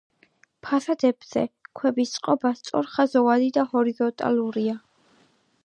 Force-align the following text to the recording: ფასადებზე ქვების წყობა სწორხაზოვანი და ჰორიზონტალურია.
ფასადებზე 0.67 1.43
ქვების 1.81 2.13
წყობა 2.15 2.51
სწორხაზოვანი 2.61 3.53
და 3.59 3.67
ჰორიზონტალურია. 3.75 4.75